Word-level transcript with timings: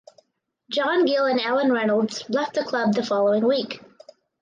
John 0.71 1.05
Gill 1.05 1.25
and 1.25 1.39
Alan 1.39 1.71
Reynolds 1.71 2.27
left 2.27 2.55
the 2.55 2.63
club 2.65 2.95
the 2.95 3.03
following 3.05 3.45
week. 3.45 3.83